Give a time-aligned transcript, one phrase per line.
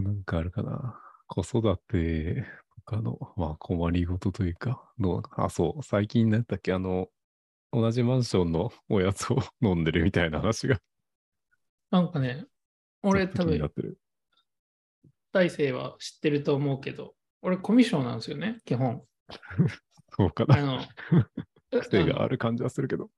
[0.00, 1.00] なんかあるかな。
[1.26, 2.44] 子育て
[2.76, 7.08] とかの、まあ困りごとというか、の、あ、そう、最近なんだっけ、あの、
[7.72, 10.80] 同じマンションのおやつを飲んでるみたいな話が、
[11.90, 12.46] なんかね、
[13.02, 13.70] 俺多分。
[15.32, 19.02] 大生は知ってると思うけど、俺コミュ障なんですよね、基本。
[20.16, 20.62] そうかあな。
[20.62, 20.80] の、
[21.80, 23.10] 癖がある感じはするけど。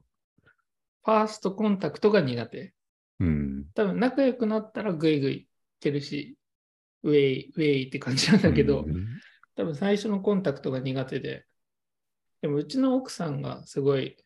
[1.04, 2.72] ファーストコンタクトが苦手。
[3.20, 3.64] うん。
[3.74, 5.48] 多分仲良くなったらグイグイい
[5.80, 6.36] けるし、
[7.04, 9.06] ウェイ、ウェイって感じなんだけど、うん。
[9.54, 11.44] 多分最初のコンタクトが苦手で、
[12.40, 14.16] でもうちの奥さんがすごい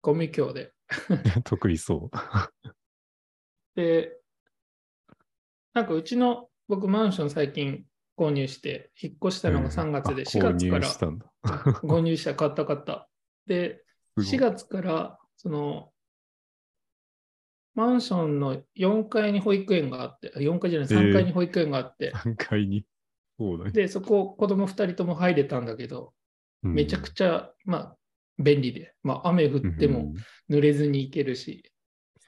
[0.00, 0.72] コミュ教で、
[1.44, 2.16] 得意そう。
[3.74, 4.16] で、
[5.72, 7.84] なんかうちの僕マンション最近
[8.16, 11.26] 購入して、引っ越したのが3月で、あ4月か購入らしたんだ。
[11.82, 13.08] 購入した、買った買った。
[13.46, 13.82] で、
[14.16, 14.50] 4すごい。
[14.52, 15.92] 月から、その、
[17.74, 22.84] マンションの4階に保育園があって、あ4階じゃない、3階に保育園があって、3階に。
[23.38, 23.70] そうだね。
[23.72, 26.12] で、そこ子供2人とも入れたんだけど、
[26.62, 27.96] めちゃくちちゃ、まあ、
[28.38, 30.12] 便利で、まあ、雨降っても
[30.50, 31.70] 濡れずに行けるし、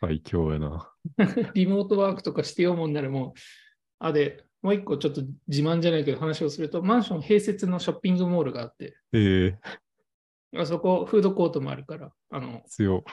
[0.00, 0.92] 最強やな。
[1.55, 3.41] リモートワークとかしてようもんならもう、
[3.98, 9.58] あ、で、もう一個ちょっと自慢じゃないけど話をすると、マンション併設のショッピングモールがあって、ええ
[10.55, 13.05] あそこフードコートもあるから、あの、強。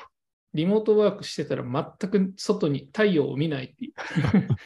[0.54, 3.94] リモートワークしてたら全く外に太陽を見ないっていう。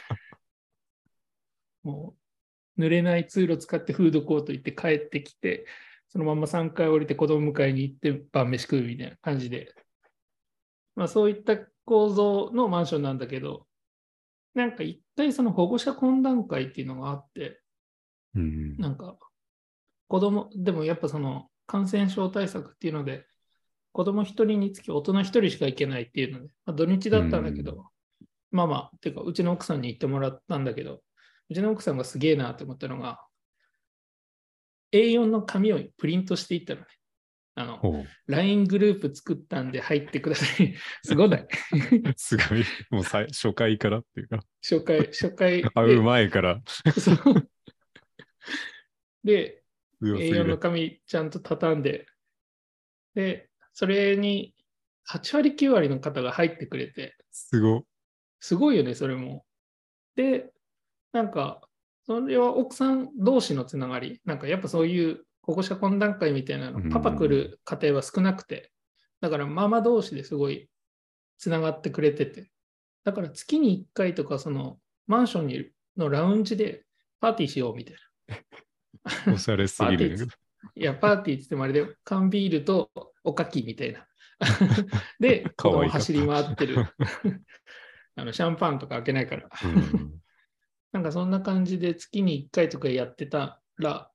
[1.82, 2.16] も
[2.76, 5.66] う、濡れない通路使ってフードコート行って帰ってきて、
[6.08, 9.74] そのまま3階降りて子供迎えに行って晩飯食うみたいな感じで。
[10.94, 13.66] まあそういった構造のマンションなんだけど、
[14.54, 17.60] なんか一回その保護者懇談会っていうのがあって、
[18.34, 18.76] うん。
[18.78, 19.16] なんか、
[20.08, 23.26] 子供、でもやっぱその感染症対策っていうので、
[23.94, 27.86] 子供一人につき大人一人しか行けないっていうので、まあ、土日だったんだけど、
[28.50, 31.00] まあまあ、てか、うちの奥さんに行ってもらったんだけど、
[31.48, 33.20] うちの奥さんがすげえなって思ったのが、
[34.90, 36.86] A4 の紙をプリントしていったのね。
[37.54, 40.74] あの、LINE グループ作ったんで入ってください。
[41.04, 41.46] すごない？
[42.16, 42.64] すごい。
[42.90, 45.70] もう最初回からっていうか、初回、初回で。
[45.70, 46.60] 会う前から
[49.22, 49.62] で、
[50.00, 50.58] 強すぎ A4 のる。
[50.58, 52.06] 紙ちゃんと畳んで、
[53.14, 54.54] で、それに
[55.10, 57.84] 8割9割の方が入ってくれて、すご。
[58.40, 59.44] すごいよね、それも。
[60.16, 60.50] で、
[61.12, 61.60] なんか、
[62.06, 68.70] それは奥さん同士のつながり、なんかやっぱそういう保護者懇談会みたいなうんの、パパ来る家庭は少なくて、
[69.20, 70.68] だからママ同士ですごい
[71.38, 72.50] つながってくれてて、
[73.04, 76.84] だから月に1回とか、そのマンションにのラウンジで
[77.20, 77.96] パーティーしようみたい
[79.26, 79.34] な。
[79.34, 80.28] おしゃれすぎる。
[80.74, 82.90] いや、パーティーって言ってもあれで、缶ビールと
[83.22, 84.06] おかきみたいな。
[85.20, 86.76] で、 子供走り回ってる。
[88.16, 89.48] あのシャンパンとか開けないから。
[89.64, 90.20] うん
[90.92, 94.12] なんかそんな感じで月に1回とかやってたら、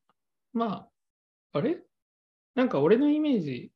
[0.53, 0.87] ま
[1.51, 1.83] あ、あれ？
[2.55, 3.73] なんか俺のイメージ、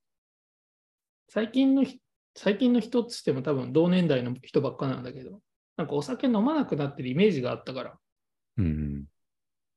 [1.28, 2.00] 最近のひ
[2.33, 5.41] 最近の人っつっても多分同年代の人ばっかなんだけど、
[5.75, 8.00] なんかお酒飲まなくなってるイメージがあったから、
[8.57, 9.06] うん。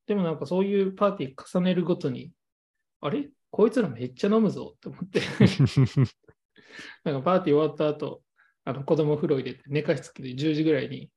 [0.07, 2.31] でもなんかそういうパーティー重ねるごとに、
[3.01, 3.29] あれ？
[3.49, 5.21] こいつらめっちゃ飲むぞって思って、
[7.03, 8.21] なんかパーティー終わった後、
[8.65, 11.09] あの子供風呂入れて寝かしつけて10時ぐらいに、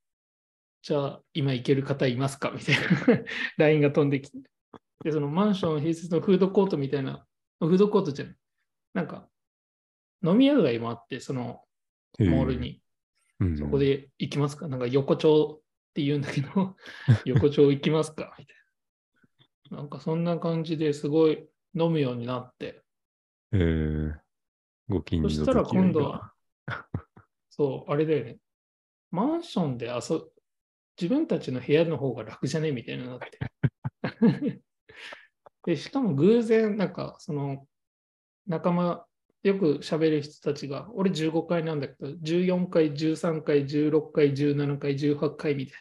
[0.82, 2.50] じゃあ今行ける方いますか？
[2.50, 3.24] みたいな
[3.58, 4.38] LINE が飛んできて。
[5.02, 7.26] で、そのマンション併設のフードコートみたいな、
[7.58, 8.36] フードコートじゃない。
[8.94, 9.28] なんか
[10.24, 11.64] 飲み屋街もあって、その
[12.18, 12.82] モールに。
[13.40, 13.56] うん。
[13.56, 14.68] そこで行きますか？
[14.68, 16.76] なんか横丁って言うんだけど、
[17.24, 18.34] 横丁行きますか？
[18.38, 18.56] みたい
[19.70, 19.78] な。
[19.78, 22.82] なんかそんな感じですごい飲むようになって、
[23.52, 24.14] えー、
[24.88, 26.32] ご近所そしたら今度は、
[27.50, 28.38] そう、あれだよね。
[29.10, 30.22] マンションで遊
[31.00, 32.72] 自分たちの部屋の方が楽じゃね？
[32.72, 33.38] みたいになって。
[35.64, 37.66] で、しかも偶然、なんか、その、
[38.46, 39.06] 仲間、
[39.42, 45.80] よく喋る人たちが、俺15回なんだけど、14回、13回、16回、17回、18回みたい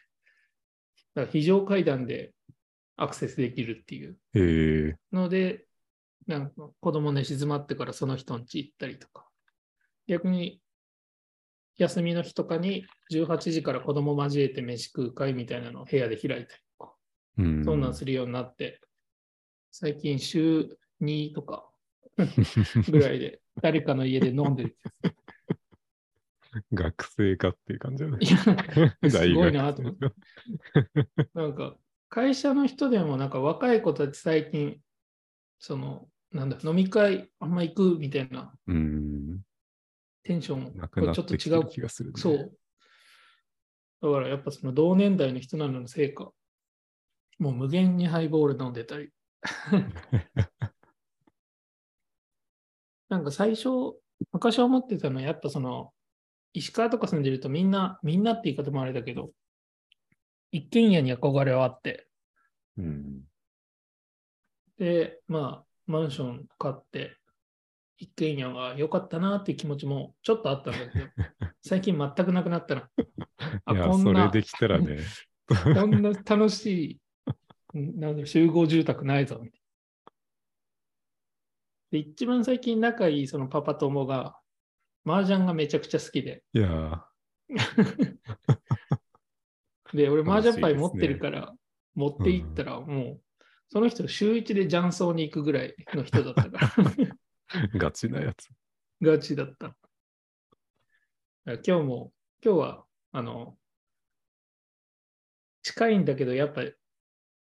[1.15, 1.21] な。
[1.21, 2.33] だから非常階段で
[2.95, 5.65] アクセスできるっていうえー、ので、
[6.29, 9.27] なんか子供寝静まってからその人ん家行ったりとか、
[10.07, 10.61] 逆に
[11.77, 16.93] 休みの日とかに18時から子供交えて飯食う会みたいなのを部屋で開いたりとか、
[17.39, 17.65] うん。
[17.65, 18.79] そんなんするようになって、
[19.71, 21.67] 最近週2とか
[22.91, 24.77] ぐらいで誰かの家で飲んでる。
[26.71, 28.27] 学生かっていう感じだねい。
[29.03, 30.11] や、すごいなと思って。
[31.33, 31.75] なんか、
[32.07, 34.79] 会社の人でも、なんか若い子たち最近、
[35.59, 39.41] その、なんだ、飲み会あんま行くみたいなうん。
[40.23, 41.67] テンションなくなちょっと違てきてる。
[41.69, 42.21] 気がする、ね。
[42.21, 42.57] そう。
[44.01, 46.31] だからやっぱその同年代の人なののせいか、
[47.39, 49.09] もう無限にハイボール飲んでたり。
[53.09, 53.69] なんか最初、
[54.31, 55.91] 昔思ってたのは、やっぱその、
[56.53, 59.31] 石川とか住んでるとみんな、みんなって言い方もあれだけど、
[60.51, 62.07] 一軒家に憧れはあって、
[62.77, 63.23] うん。
[64.77, 67.17] で、まあ、マンション買って、
[67.97, 71.07] 一軒家が良かったなっていう気持ちもちょっとあったんだけど、
[71.65, 72.89] 最近全くなくなったな。
[73.65, 74.99] あこんなそれできたらね、
[75.47, 76.99] こんな楽し
[77.73, 79.65] い、んなんだ集合住宅ないぞ、みたいな。
[81.91, 84.37] で、一番最近仲いいそのパパ友が、
[85.05, 87.03] 麻雀がめちゃくちゃ好きで、いや、
[89.91, 91.51] で、俺麻雀牌持ってるから、
[91.95, 93.21] 持って行ったら、もう、
[93.69, 96.69] その人週一で雀荘に行くぐらいの人だったから、
[97.79, 98.49] ガチなやつ。
[99.01, 99.75] ガチだった。
[101.45, 102.11] 今日も、
[102.43, 103.57] 今日は、あの、
[105.61, 106.63] 近いんだけど、やっぱ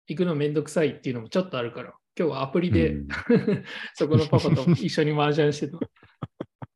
[0.08, 3.08] 行くのめんどくさいっていうのもちょっとあるから、今日はアプリで、うん
[3.94, 5.78] そこのパパと一緒に麻雀してた。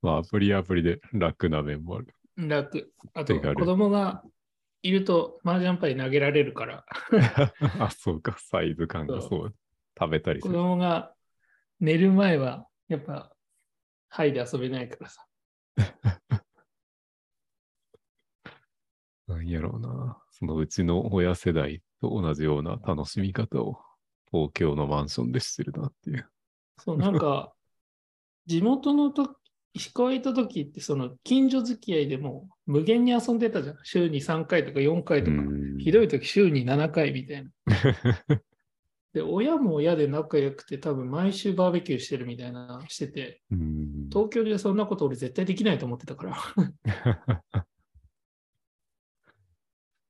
[0.00, 2.06] まあ、アプリアプリで楽な面もある。
[2.36, 2.90] 楽。
[3.12, 4.24] あと、子供が
[4.82, 6.84] いると麻雀牌投げられるから、
[7.80, 9.54] あ、そうか、サイズ感がそう。
[9.98, 10.54] 食べたりす子る。
[10.54, 11.12] 供が
[11.80, 13.32] 寝る前は、やっぱ、
[14.08, 15.26] 牌で遊べないからさ。
[19.26, 20.22] なんやろうな。
[20.30, 23.80] そのうちの親世代と同じような楽しみ方を
[24.30, 26.30] 東京のマンションでしてるなっていう。
[26.78, 27.52] そう、なんか、
[28.46, 29.36] 地元のと
[29.78, 33.78] 石川いた時って、その近所付き合いでも無限に遊んでたじゃん。
[33.84, 35.36] 週に3回とか4回とか。
[35.78, 36.06] ひどい。
[36.06, 37.50] い時週に7回みたいな。
[39.14, 46.36] で、親も親で仲良くて、多分毎週バーベキューしてるみたいな、してて、うん東京でそんなこと俺絶対できないと思ってたから。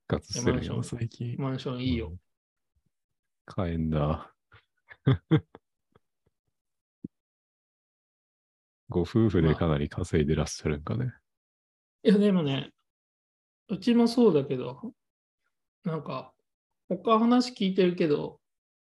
[0.08, 1.36] マンション最近。
[1.38, 2.16] マンションいいよ。
[3.44, 4.32] 買えんだ。
[8.88, 11.12] ご夫婦でかなり稼いでらっしゃるんかね。
[12.02, 12.70] いや、でもね、
[13.68, 14.92] うちもそうだけど、
[15.84, 16.32] なんか、
[16.88, 18.40] 他話聞いてるけど、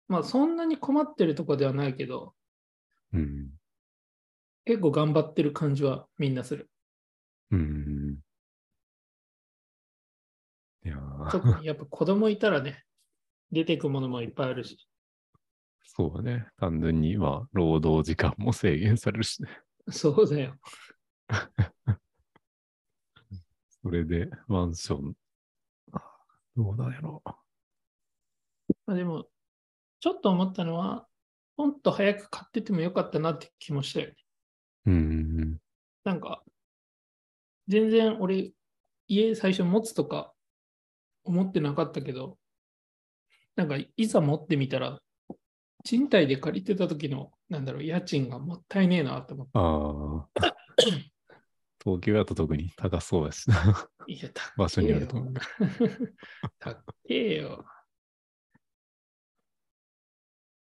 [0.09, 2.35] まあそんなに困ってるとかではないけど、
[3.13, 3.51] うん。
[4.65, 6.69] 結構頑張ってる感じはみんなする。
[7.51, 8.19] うん。
[10.85, 12.85] いやー特にやっぱ 子供いたらね、
[13.51, 14.87] 出てくものもいっぱいあるし。
[15.85, 16.47] そうだね。
[16.59, 19.49] 単純に、まあ、労働時間も制限されるしね。
[19.93, 20.55] そうだよ。
[23.83, 25.17] それで、マンション、
[25.93, 26.03] あ
[26.55, 27.23] どうなんやろ
[28.85, 29.29] まあ、でも、
[30.01, 31.09] ちょっと思ったのは、
[31.57, 34.15] もっと早く買っててもよかったなって気もしたよね。
[34.87, 34.91] う。
[34.91, 35.59] うん。
[36.05, 36.45] なんか、
[37.67, 38.53] 全然俺、
[39.07, 40.35] 家最初持つとか
[41.25, 42.39] 思ってなかったけど、
[43.57, 45.01] なんかいざ持ってみたら、
[45.85, 49.53] 賃貸で借りてた時の、なんだろう、家賃がもったいねえなって思って。
[49.55, 50.57] ああ。
[51.83, 53.89] 東京だと特に高そうやしな。
[54.07, 55.17] いや、高場所にあると。
[56.59, 57.65] 高えよ。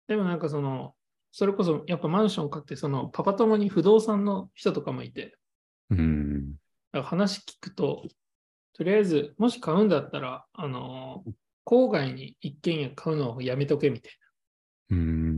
[0.08, 0.96] でもなんかその、
[1.32, 5.38] それこそやっぱマンション買って、そのパパ友に不動産の人とかもいて、
[5.90, 6.54] うん。
[6.54, 6.60] だか
[7.00, 8.04] ら話聞くと、
[8.74, 11.24] とりあえず、もし買うんだったら、あの、
[11.66, 14.20] 郊外に一軒家買うのをやめとけみたいうん。
[14.22, 14.29] な。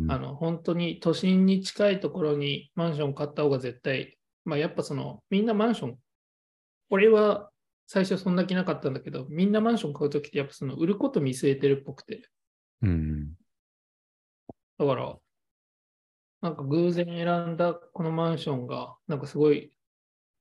[0.10, 5.98] あの、本当に都心に近いところにマンション買った方が絶対、まあやっぱその、みんなマンション、
[6.90, 7.52] 俺は
[7.88, 12.30] 最初そんな気なかったんだけど、みんなマンション買うときってやっぱその売ること見据えてるっぽくて、
[12.82, 13.34] うん。
[14.78, 15.18] だから、
[16.42, 19.74] なんか偶然選んだこのマンションが、なんかすごい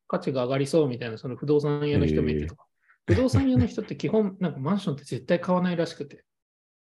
[0.09, 2.67] 価値が上がりそうみたいな、その不動産屋の人もいてとか。
[3.07, 6.23] 不動産屋の人って基本、なんかマンションって絶対買わないらしくて、うん。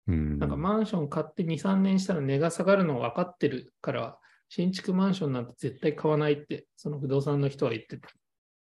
[0.06, 4.18] なんかマンション買って2、3年したら値が下がるの分かってるから、
[4.48, 8.08] 新築マンションなんて絶対買わないって、その不動産の人は言ってて。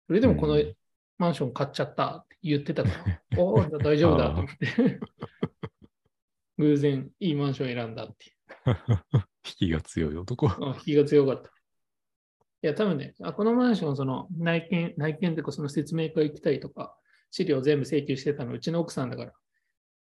[0.08, 0.76] それでもこのうん
[1.18, 5.00] マンション買っちゃったって言ってたから、 おお、大丈夫だと思って。
[6.58, 8.36] 偶然いいマンション選んだっていう。
[9.46, 10.48] 引きが強い男。
[10.48, 11.50] あ引きが強かった。
[11.50, 16.98] いや、多分ね、あこのマンション、その内見、内見というか、その説明会行きたいとか、
[17.32, 19.34] 資料全部請求してたのうちの奥さんだから、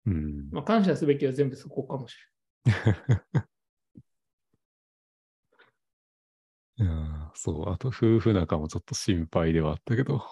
[0.06, 0.49] うん。
[0.50, 2.16] まあ、感謝すべきは全部そこかもし
[6.78, 10.23] いやーそう、あと夫婦仲もちょっと心配ではあったけど。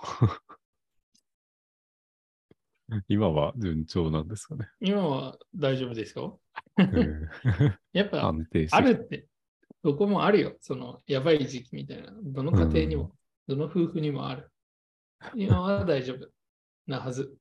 [3.08, 4.68] 今は順調なんですかね。
[4.80, 5.00] れない。
[5.00, 6.40] 今は大丈夫ですよ。
[6.76, 7.28] うん
[7.92, 9.28] やっぱ、安定してあるって、
[9.82, 10.56] どこもあるよ。
[10.60, 12.12] その、やばい時期みたいな。
[12.22, 14.50] どの家庭にも、どの夫婦にもある。
[15.34, 16.28] 今は大丈夫
[16.86, 17.36] なはず。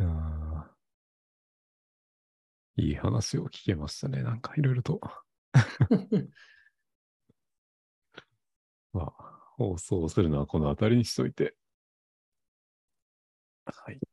[0.00, 0.70] あ
[2.76, 4.22] いい話を聞けましたね。
[4.22, 5.00] なんかいろいろと。
[8.92, 11.56] まあ、放送するのはこの辺りにしといて。
[13.66, 14.07] はい。